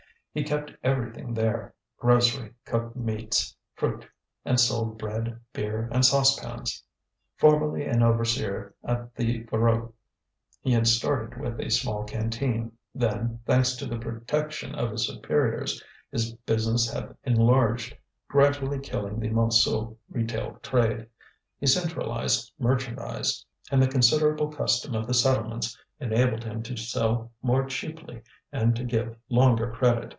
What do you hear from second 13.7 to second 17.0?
to the protection of his superiors, his business